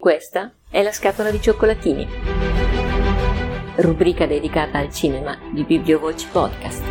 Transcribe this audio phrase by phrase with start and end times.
[0.00, 2.08] Questa è la scatola di cioccolatini,
[3.76, 6.82] rubrica dedicata al cinema di Bibliovoci Podcast.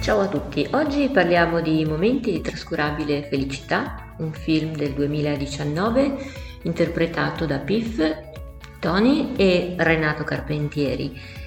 [0.00, 6.16] Ciao a tutti, oggi parliamo di Momenti di trascurabile felicità, un film del 2019
[6.62, 8.00] interpretato da Piff,
[8.78, 11.37] Tony e Renato Carpentieri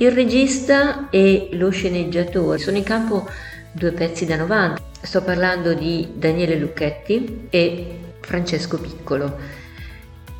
[0.00, 3.28] il regista e lo sceneggiatore sono in campo
[3.70, 4.80] due pezzi da 90.
[5.02, 9.36] Sto parlando di Daniele Lucchetti e Francesco Piccolo.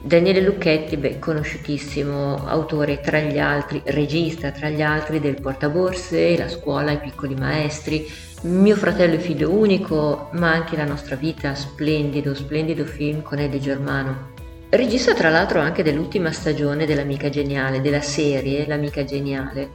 [0.03, 6.49] Daniele Lucchetti, beh, conosciutissimo autore tra gli altri, regista tra gli altri del Portaborse, La
[6.49, 8.11] scuola, I piccoli maestri,
[8.43, 13.61] Mio fratello e figlio unico, ma anche La nostra vita, splendido, splendido film con Eddie
[13.61, 14.40] Germano.
[14.73, 19.71] Regista tra l'altro anche dell'ultima stagione dell'Amica Geniale, della serie L'Amica Geniale.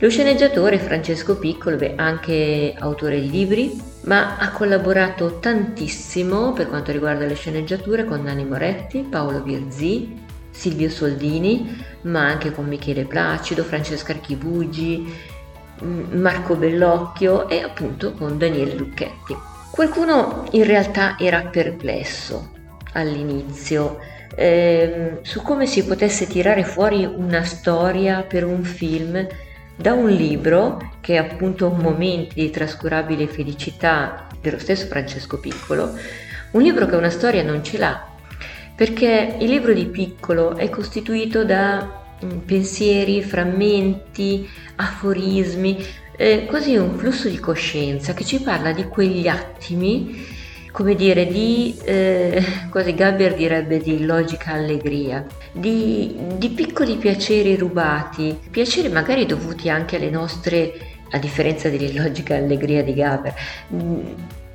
[0.00, 6.92] Lo sceneggiatore Francesco Piccolo, beh, anche autore di libri, ma ha collaborato tantissimo per quanto
[6.92, 10.14] riguarda le sceneggiature con Nanni Moretti, Paolo Virzì,
[10.50, 15.10] Silvio Soldini, ma anche con Michele Placido, Francesca Archibugi,
[15.82, 19.34] mm, Marco Bellocchio e appunto con Daniele Lucchetti.
[19.70, 22.60] Qualcuno in realtà era perplesso
[22.92, 23.98] all'inizio.
[24.34, 29.26] Eh, su come si potesse tirare fuori una storia per un film
[29.76, 35.92] da un libro che è appunto Momenti di trascurabile felicità dello stesso Francesco Piccolo,
[36.52, 38.06] un libro che una storia non ce l'ha,
[38.74, 45.84] perché il libro di Piccolo è costituito da mm, pensieri, frammenti, aforismi,
[46.16, 50.40] eh, quasi un flusso di coscienza che ci parla di quegli attimi
[50.72, 58.36] come dire, di, eh, quasi Gaber direbbe di logica allegria, di, di piccoli piaceri rubati,
[58.50, 60.72] piaceri magari dovuti anche alle nostre,
[61.10, 63.34] a differenza dell'illogica allegria di Gaber,
[63.72, 64.00] mm,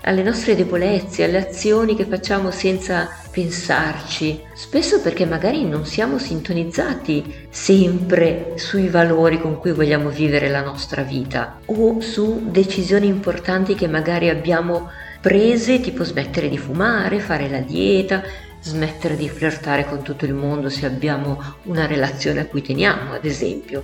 [0.01, 7.47] alle nostre debolezze, alle azioni che facciamo senza pensarci, spesso perché magari non siamo sintonizzati
[7.49, 13.87] sempre sui valori con cui vogliamo vivere la nostra vita o su decisioni importanti che
[13.87, 14.89] magari abbiamo
[15.19, 18.23] prese tipo smettere di fumare, fare la dieta,
[18.61, 23.25] smettere di flirtare con tutto il mondo se abbiamo una relazione a cui teniamo, ad
[23.25, 23.83] esempio.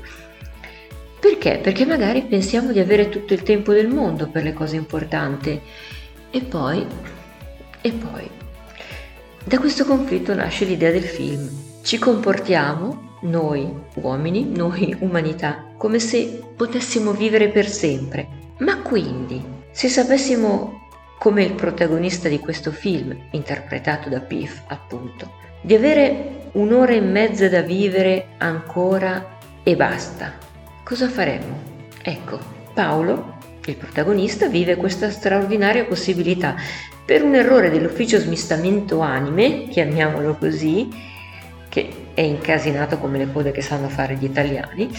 [1.19, 1.59] Perché?
[1.61, 5.59] Perché magari pensiamo di avere tutto il tempo del mondo per le cose importanti.
[6.29, 6.85] E poi,
[7.81, 8.29] e poi,
[9.45, 11.49] da questo conflitto nasce l'idea del film.
[11.81, 18.27] Ci comportiamo, noi uomini, noi umanità, come se potessimo vivere per sempre.
[18.59, 20.82] Ma quindi, se sapessimo
[21.23, 27.47] come il protagonista di questo film, interpretato da Piff appunto, di avere un'ora e mezza
[27.47, 30.33] da vivere ancora e basta.
[30.83, 31.61] Cosa faremo?
[32.01, 32.37] Ecco,
[32.73, 36.57] Paolo, il protagonista, vive questa straordinaria possibilità.
[37.05, 40.89] Per un errore dell'ufficio smistamento anime, chiamiamolo così,
[41.69, 44.89] che è incasinato come le code che sanno fare gli italiani,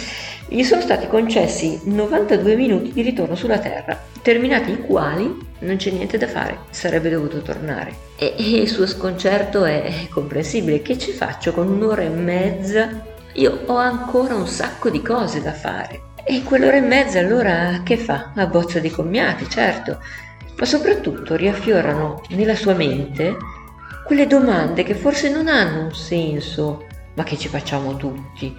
[0.55, 5.91] gli sono stati concessi 92 minuti di ritorno sulla Terra, terminati i quali non c'è
[5.91, 7.93] niente da fare, sarebbe dovuto tornare.
[8.15, 12.89] E, e il suo sconcerto è comprensibile, che ci faccio con un'ora e mezza?
[13.33, 16.13] Io ho ancora un sacco di cose da fare.
[16.25, 18.31] E quell'ora e mezza allora che fa?
[18.37, 19.99] A boccia di commiati, certo,
[20.57, 23.37] ma soprattutto riaffiorano nella sua mente
[24.07, 28.55] quelle domande che forse non hanno un senso ma che ci facciamo tutti.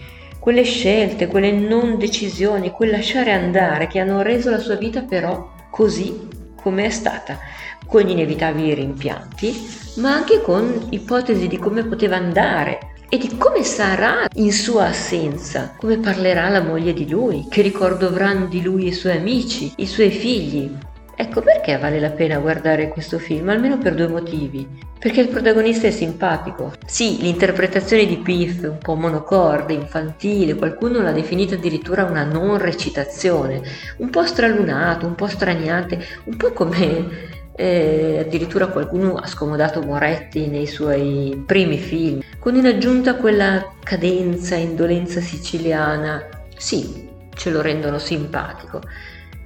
[0.45, 5.51] Quelle scelte, quelle non decisioni, quel lasciare andare che hanno reso la sua vita però
[5.71, 7.39] così come è stata,
[7.87, 14.27] con inevitabili rimpianti, ma anche con ipotesi di come poteva andare e di come sarà
[14.35, 18.93] in sua assenza, come parlerà la moglie di lui, che ricordo avranno di lui i
[18.93, 20.69] suoi amici, i suoi figli,
[21.17, 24.67] Ecco perché vale la pena guardare questo film, almeno per due motivi.
[24.99, 26.73] Perché il protagonista è simpatico.
[26.85, 33.61] Sì, l'interpretazione di Piff, un po' monocorde, infantile, qualcuno l'ha definita addirittura una non recitazione,
[33.97, 37.07] un po' stralunato, un po' straniante, un po' come
[37.55, 44.55] eh, addirittura qualcuno ha scomodato Moretti nei suoi primi film, con in aggiunta quella cadenza,
[44.55, 46.23] indolenza siciliana.
[46.57, 48.81] Sì, ce lo rendono simpatico.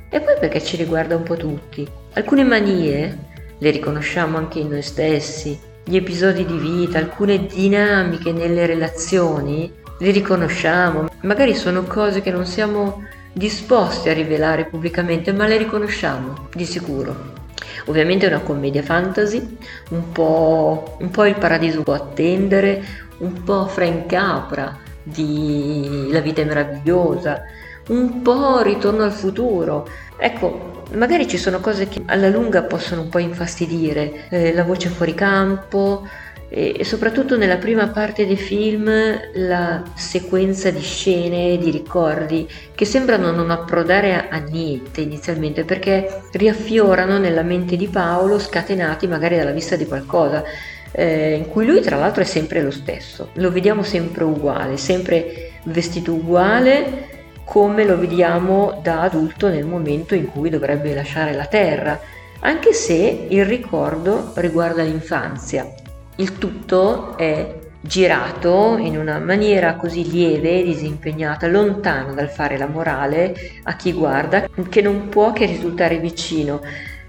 [0.09, 1.87] E poi perché ci riguarda un po' tutti.
[2.13, 3.17] Alcune manie
[3.57, 9.71] le riconosciamo anche in noi stessi, gli episodi di vita, alcune dinamiche nelle relazioni
[10.01, 13.03] le riconosciamo, magari sono cose che non siamo
[13.33, 17.37] disposti a rivelare pubblicamente, ma le riconosciamo di sicuro.
[17.85, 19.57] Ovviamente è una commedia fantasy,
[19.89, 22.81] un po', un po il paradiso può attendere,
[23.17, 27.41] un po' Frank Capra di La vita è meravigliosa,
[27.89, 29.87] un po' ritorno al futuro.
[30.17, 34.89] Ecco, magari ci sono cose che alla lunga possono un po' infastidire, eh, la voce
[34.89, 36.05] fuori campo,
[36.51, 38.91] e soprattutto nella prima parte dei film
[39.35, 47.19] la sequenza di scene, di ricordi che sembrano non approdare a, niente inizialmente perché riaffiorano
[47.19, 50.43] nella mente di Paolo scatenati magari dalla vista di qualcosa
[50.91, 55.51] eh, in cui lui tra l'altro è sempre lo stesso, lo vediamo sempre uguale, sempre
[55.65, 57.08] vestito uguale
[57.49, 61.99] come lo vediamo da adulto nel momento in cui dovrebbe lasciare la terra,
[62.41, 65.87] anche se il ricordo riguarda l'infanzia
[66.19, 72.67] il tutto è girato in una maniera così lieve e disimpegnata, lontano dal fare la
[72.67, 76.61] morale a chi guarda, che non può che risultare vicino.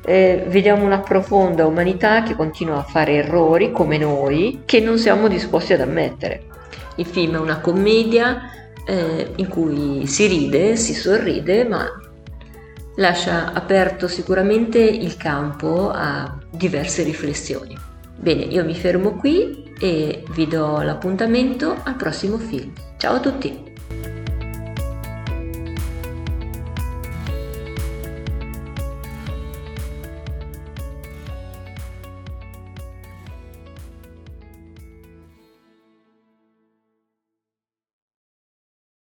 [0.05, 5.27] Eh, vediamo una profonda umanità che continua a fare errori come noi, che non siamo
[5.27, 6.45] disposti ad ammettere.
[6.97, 11.87] Il film è una commedia eh, in cui si ride, si sorride, ma
[12.97, 17.77] lascia aperto sicuramente il campo a diverse riflessioni.
[18.17, 22.73] Bene, io mi fermo qui e vi do l'appuntamento al prossimo film.
[22.99, 23.70] Ciao a tutti!